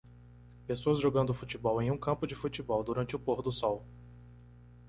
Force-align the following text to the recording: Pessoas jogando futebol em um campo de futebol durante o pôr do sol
Pessoas 0.65 0.99
jogando 0.99 1.31
futebol 1.31 1.79
em 1.79 1.91
um 1.91 1.95
campo 1.95 2.25
de 2.25 2.33
futebol 2.33 2.83
durante 2.83 3.15
o 3.15 3.19
pôr 3.19 3.39
do 3.43 3.51
sol 3.51 3.85